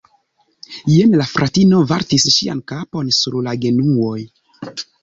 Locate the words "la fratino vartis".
1.21-2.27